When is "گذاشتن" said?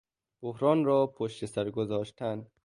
1.71-2.47